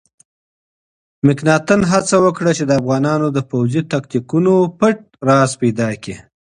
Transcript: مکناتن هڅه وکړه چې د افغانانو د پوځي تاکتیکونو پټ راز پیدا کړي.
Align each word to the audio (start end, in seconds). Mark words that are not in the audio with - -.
مکناتن 1.25 1.81
هڅه 1.91 2.15
وکړه 2.25 2.51
چې 2.57 2.63
د 2.65 2.71
افغانانو 2.81 3.27
د 3.35 3.39
پوځي 3.49 3.81
تاکتیکونو 3.91 4.53
پټ 4.79 4.97
راز 5.27 5.51
پیدا 5.61 5.87
کړي. 6.03 6.15